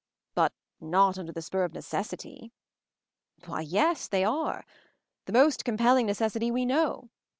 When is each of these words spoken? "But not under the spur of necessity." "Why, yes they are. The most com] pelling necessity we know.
"But 0.33 0.51
not 0.79 1.19
under 1.19 1.31
the 1.31 1.43
spur 1.43 1.63
of 1.63 1.75
necessity." 1.75 2.51
"Why, 3.45 3.61
yes 3.61 4.07
they 4.07 4.23
are. 4.23 4.65
The 5.25 5.33
most 5.33 5.63
com] 5.63 5.77
pelling 5.77 6.07
necessity 6.07 6.49
we 6.49 6.65
know. 6.65 7.11